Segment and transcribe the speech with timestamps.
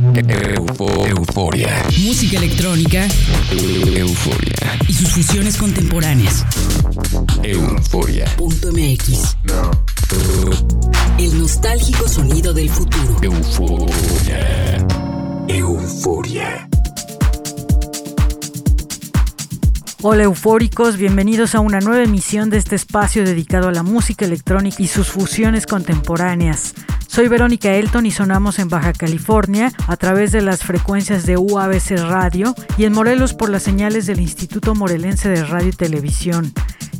[0.00, 1.84] euforia.
[1.98, 3.06] Música electrónica.
[3.52, 4.78] Euforia.
[4.88, 6.44] Y sus fusiones contemporáneas.
[7.42, 8.24] Euforia.
[8.38, 9.36] MX.
[11.18, 13.18] El nostálgico sonido del futuro.
[13.22, 14.86] Euforia.
[15.48, 16.68] Euforia.
[20.02, 24.82] Hola eufóricos, bienvenidos a una nueva emisión de este espacio dedicado a la música electrónica
[24.82, 26.72] y sus fusiones contemporáneas.
[27.10, 31.98] Soy Verónica Elton y sonamos en Baja California a través de las frecuencias de UABC
[32.08, 36.52] Radio y en Morelos por las señales del Instituto Morelense de Radio y Televisión.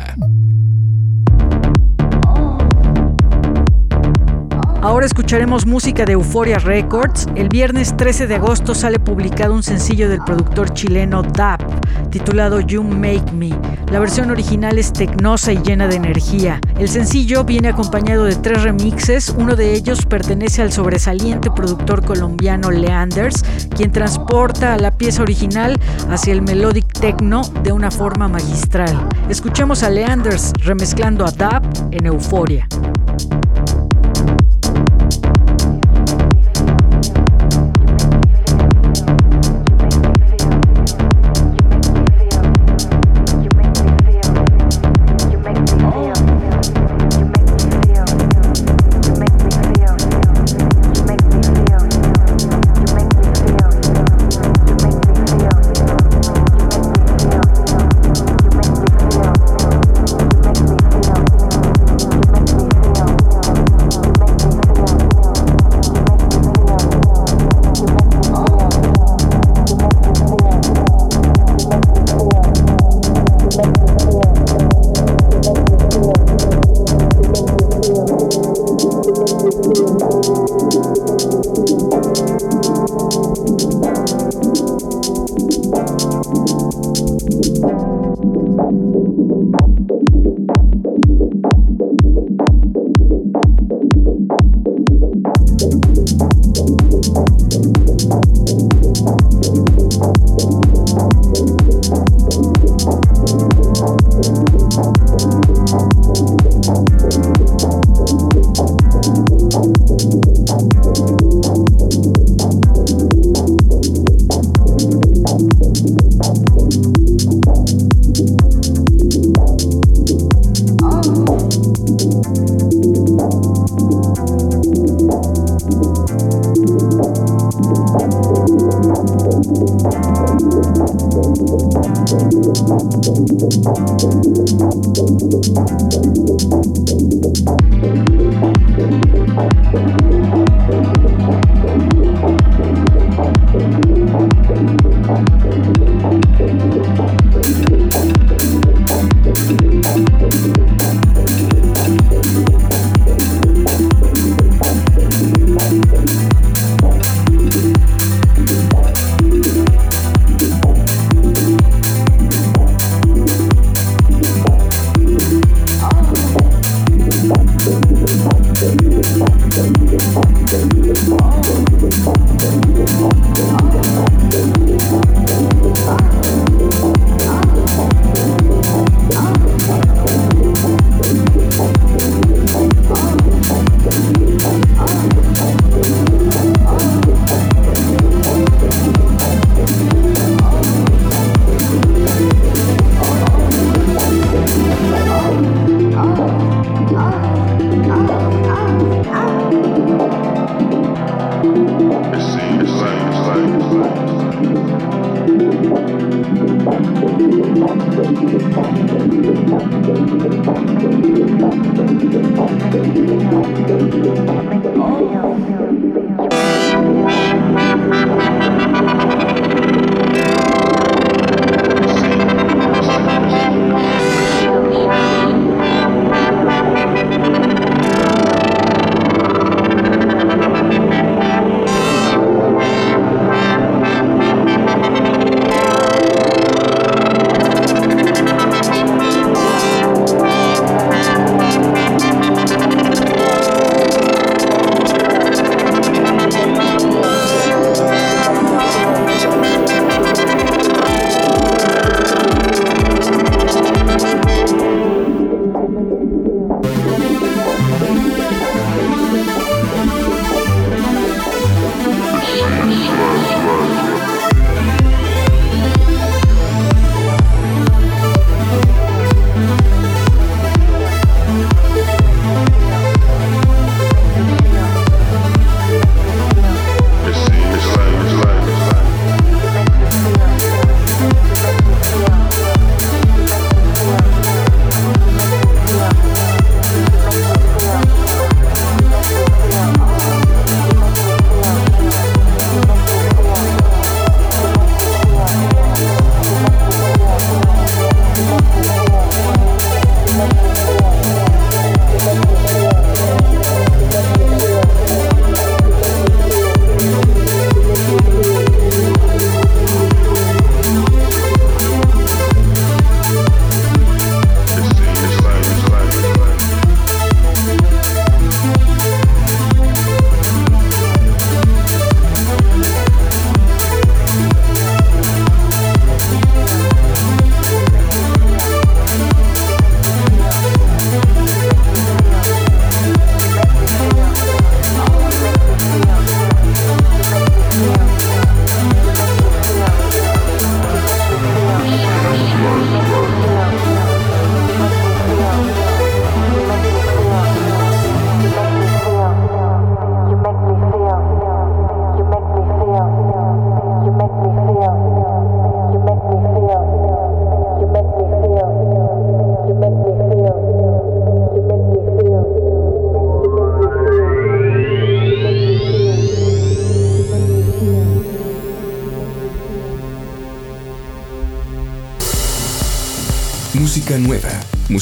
[4.82, 7.28] Ahora escucharemos música de Euphoria Records.
[7.37, 11.62] El viernes 13 de agosto sale publicado un sencillo del productor chileno DAP,
[12.10, 13.50] titulado You Make Me.
[13.92, 16.60] La versión original es tecnosa y llena de energía.
[16.81, 22.72] El sencillo viene acompañado de tres remixes, uno de ellos pertenece al sobresaliente productor colombiano
[22.72, 23.44] Leanders,
[23.76, 25.78] quien transporta a la pieza original
[26.10, 29.09] hacia el melodic techno de una forma magistral.
[29.28, 32.66] Escuchemos a Leanders remezclando a DAP en Euphoria.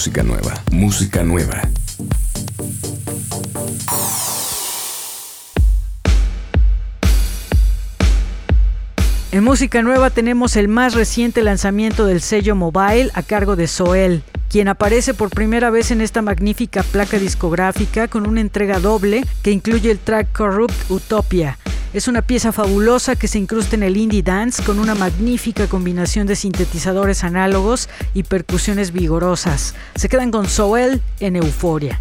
[0.00, 1.60] Música nueva, música nueva.
[9.30, 14.22] En música nueva tenemos el más reciente lanzamiento del sello Mobile a cargo de Soel,
[14.48, 19.50] quien aparece por primera vez en esta magnífica placa discográfica con una entrega doble que
[19.50, 21.58] incluye el track Corrupt Utopia
[21.92, 26.26] es una pieza fabulosa que se incrusta en el indie dance con una magnífica combinación
[26.26, 29.74] de sintetizadores análogos y percusiones vigorosas.
[29.96, 32.00] Se quedan con Soel en Euforia.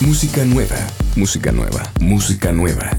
[0.00, 0.76] Música nueva,
[1.14, 2.90] música nueva, música nueva.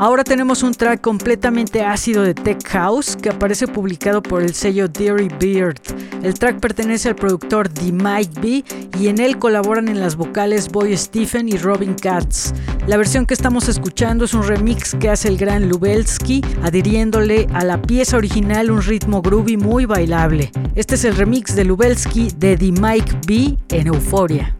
[0.00, 4.88] Ahora tenemos un track completamente ácido de Tech House que aparece publicado por el sello
[4.88, 5.80] Deary Beard.
[6.24, 8.64] El track pertenece al productor The Mike B
[8.98, 12.52] y en él colaboran en las vocales Boy Stephen y Robin Katz.
[12.86, 17.64] La versión que estamos escuchando es un remix que hace el gran Lubelsky, adhiriéndole a
[17.64, 20.50] la pieza original un ritmo groovy muy bailable.
[20.74, 24.54] Este es el remix de Lubelsky de The Mike B en Euforia.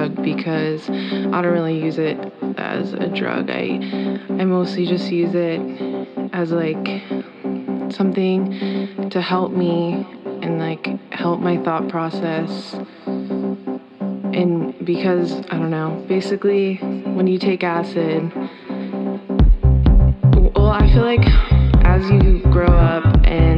[0.00, 2.18] Because I don't really use it
[2.56, 3.50] as a drug.
[3.50, 3.78] I
[4.28, 5.60] I mostly just use it
[6.32, 7.02] as like
[7.92, 10.06] something to help me
[10.42, 12.74] and like help my thought process.
[14.34, 16.76] And because I don't know, basically
[17.16, 18.32] when you take acid,
[20.54, 21.26] well, I feel like
[21.84, 23.51] as you grow up and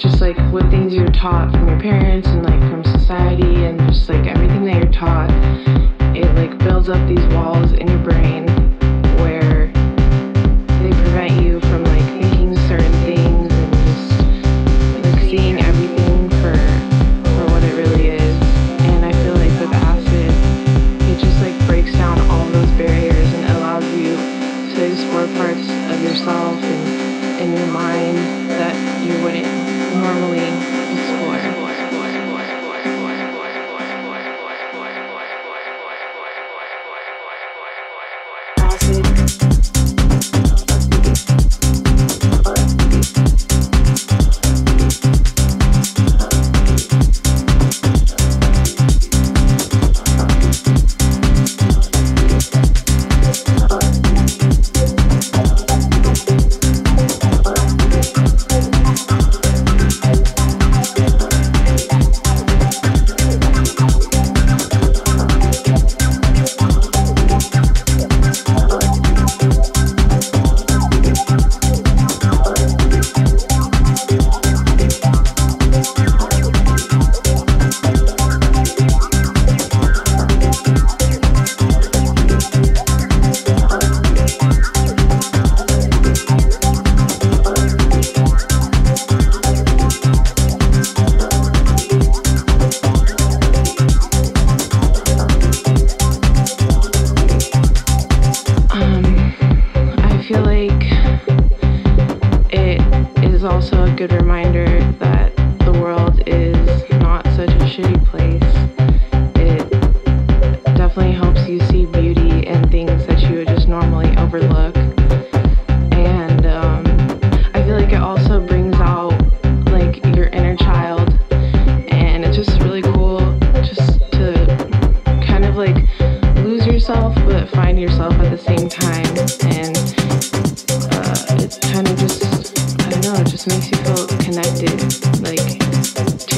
[0.00, 4.08] just like what things you're taught from your parents and like from society and just
[4.08, 5.28] like everything that you're taught,
[6.16, 8.59] it like builds up these walls in your brain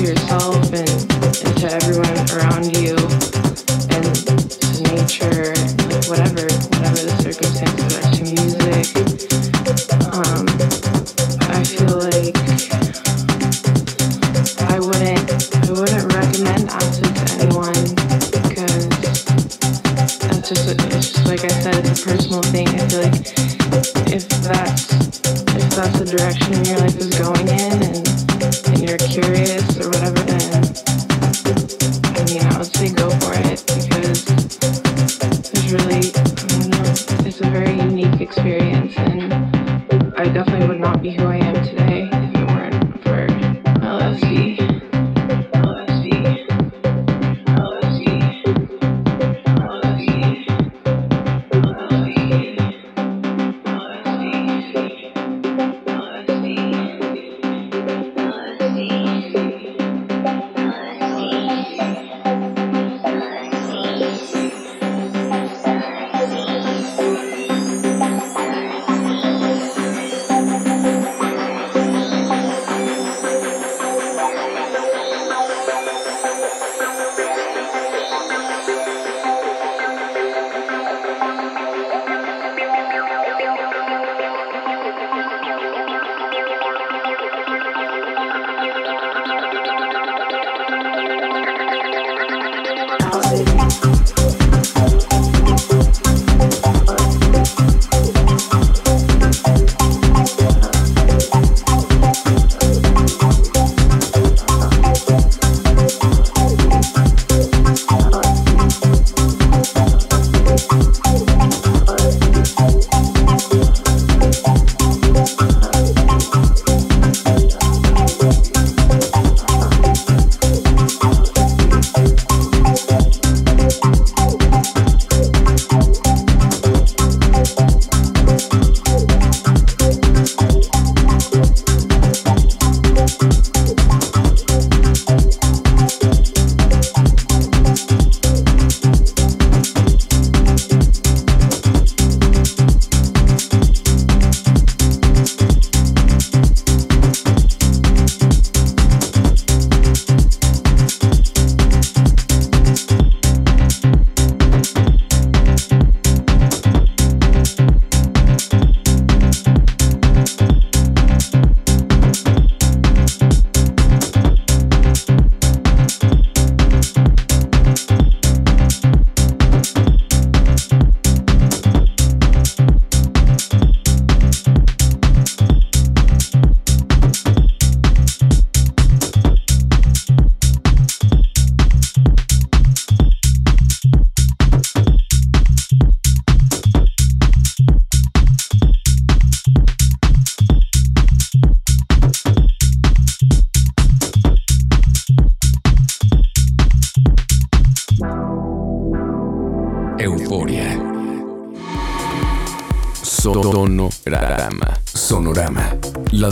[0.03, 3.02] yourself and, and to everyone around you.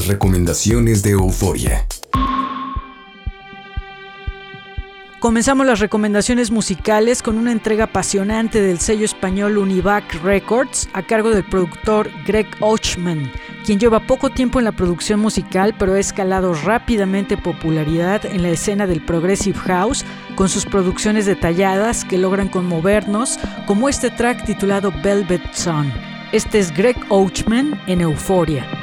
[0.09, 1.87] Recomendaciones de Euforia.
[5.21, 11.31] Comenzamos las recomendaciones musicales con una entrega apasionante del sello español Univac Records a cargo
[11.31, 13.31] del productor Greg Ochman,
[13.65, 18.49] quien lleva poco tiempo en la producción musical pero ha escalado rápidamente popularidad en la
[18.49, 24.93] escena del Progressive House con sus producciones detalladas que logran conmovernos, como este track titulado
[25.05, 26.10] Velvet Sun.
[26.33, 28.80] Este es Greg Ochman en Euforia.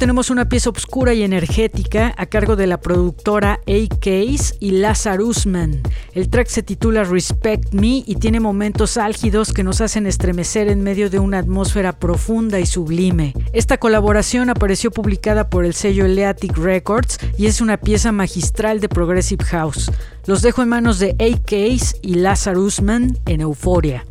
[0.00, 5.82] Tenemos una pieza oscura y energética a cargo de la productora A-Case y Lazarus Man.
[6.14, 10.82] El track se titula Respect Me y tiene momentos álgidos que nos hacen estremecer en
[10.82, 13.34] medio de una atmósfera profunda y sublime.
[13.52, 18.88] Esta colaboración apareció publicada por el sello Eleatic Records y es una pieza magistral de
[18.88, 19.92] Progressive House.
[20.24, 23.42] Los dejo en manos de A-Case y Lazarus Man en.
[23.42, 24.06] Euforia.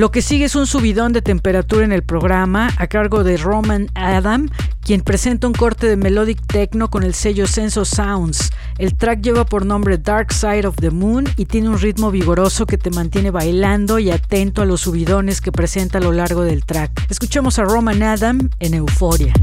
[0.00, 3.90] Lo que sigue es un subidón de temperatura en el programa a cargo de Roman
[3.94, 4.48] Adam,
[4.82, 8.50] quien presenta un corte de melodic techno con el sello Senso Sounds.
[8.78, 12.64] El track lleva por nombre Dark Side of the Moon y tiene un ritmo vigoroso
[12.64, 16.64] que te mantiene bailando y atento a los subidones que presenta a lo largo del
[16.64, 17.10] track.
[17.10, 19.34] Escuchemos a Roman Adam en Euforia.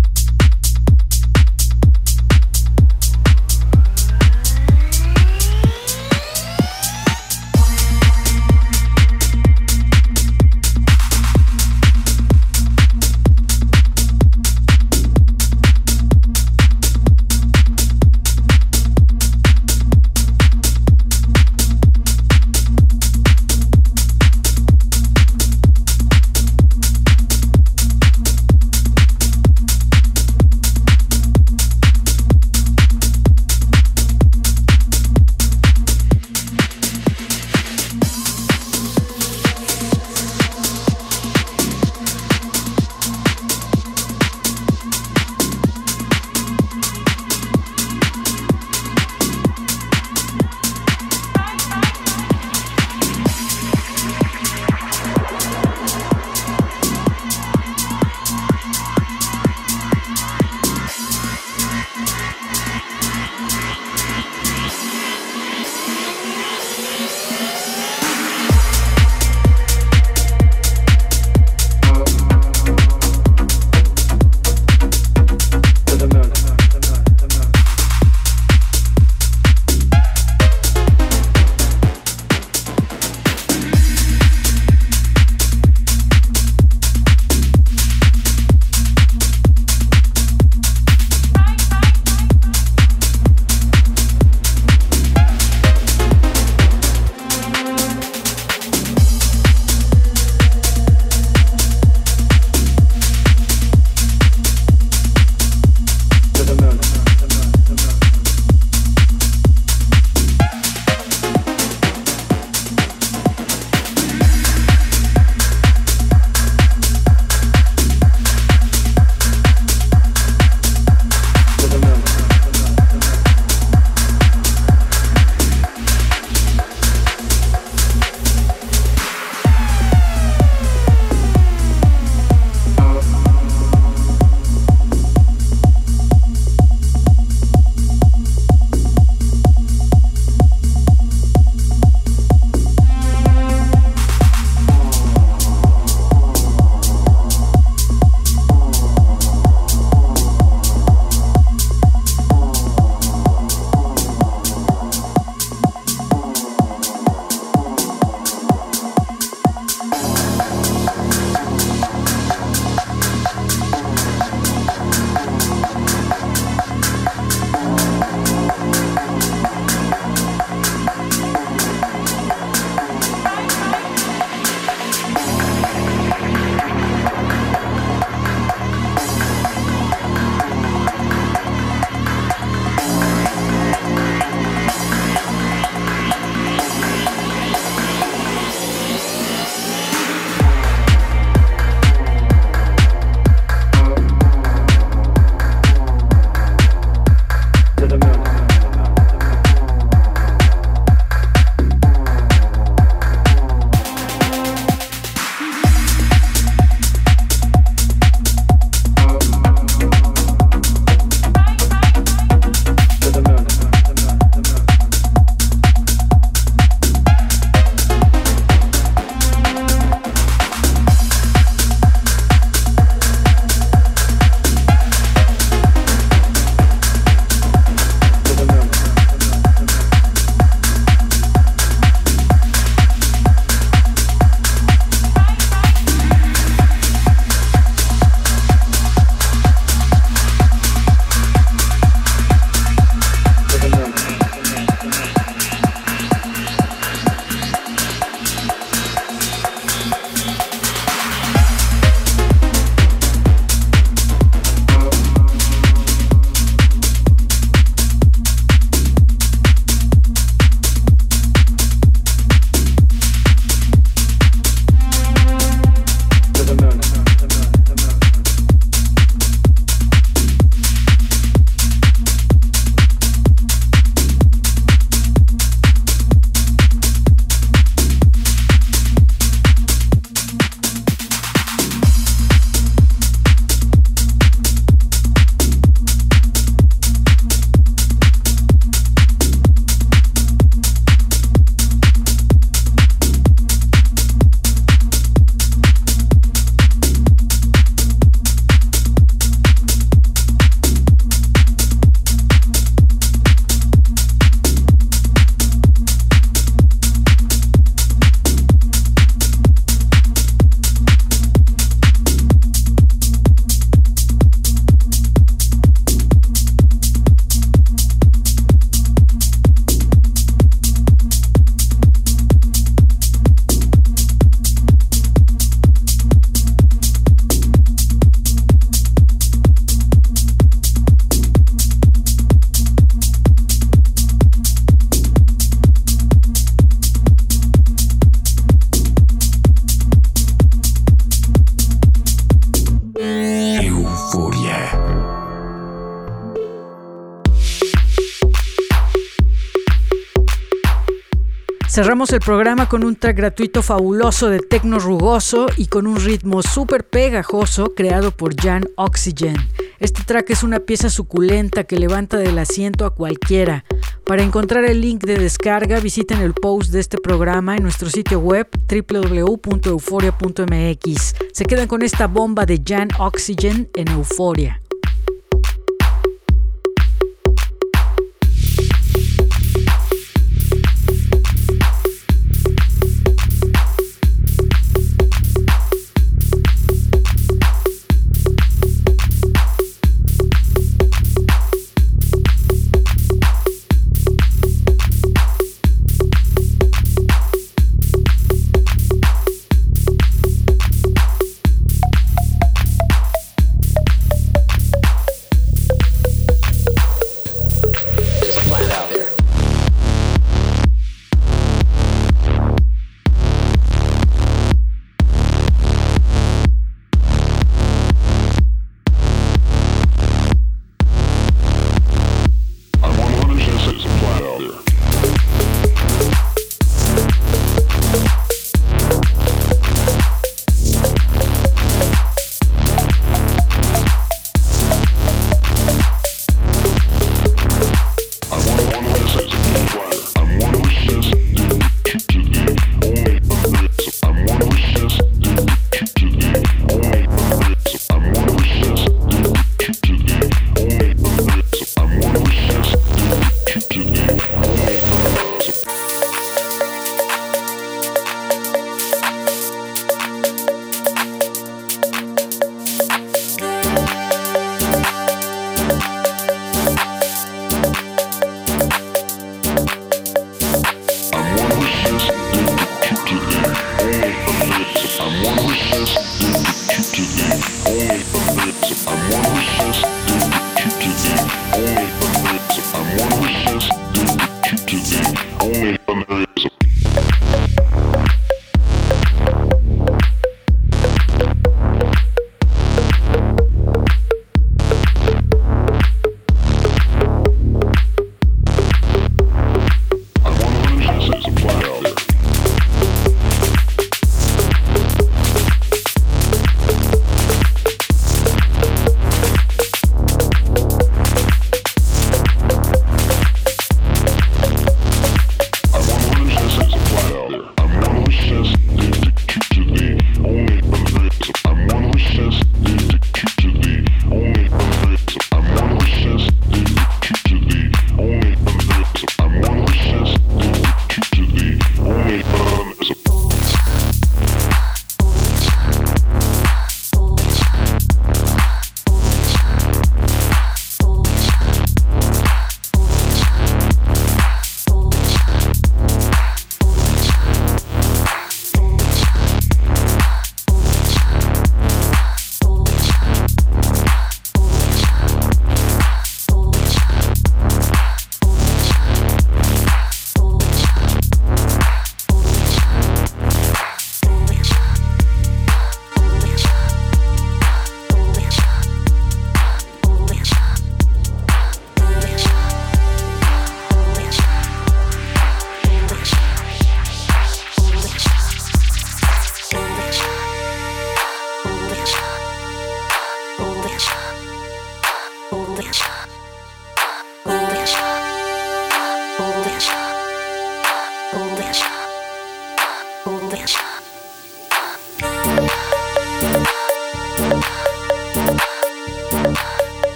[352.27, 357.73] Programa con un track gratuito fabuloso de tecno rugoso y con un ritmo súper pegajoso
[357.73, 359.37] creado por Jan Oxygen.
[359.79, 363.63] Este track es una pieza suculenta que levanta del asiento a cualquiera.
[364.05, 368.19] Para encontrar el link de descarga, visiten el post de este programa en nuestro sitio
[368.19, 371.15] web www.euforia.mx.
[371.31, 374.61] Se quedan con esta bomba de Jan Oxygen en Euforia.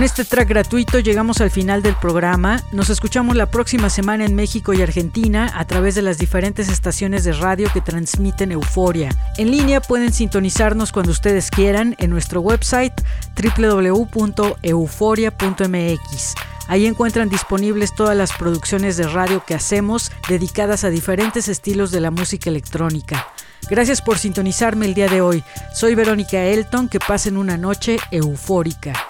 [0.00, 2.62] Con este track gratuito llegamos al final del programa.
[2.72, 7.22] Nos escuchamos la próxima semana en México y Argentina a través de las diferentes estaciones
[7.24, 9.10] de radio que transmiten Euforia.
[9.36, 12.94] En línea pueden sintonizarnos cuando ustedes quieran en nuestro website
[13.36, 16.34] www.euforia.mx.
[16.66, 22.00] Ahí encuentran disponibles todas las producciones de radio que hacemos dedicadas a diferentes estilos de
[22.00, 23.28] la música electrónica.
[23.68, 25.44] Gracias por sintonizarme el día de hoy.
[25.74, 29.09] Soy Verónica Elton, que pasen una noche eufórica.